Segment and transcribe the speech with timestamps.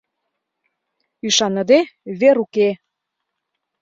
[1.27, 1.79] —Ӱшаныде,
[2.19, 2.69] вер уке.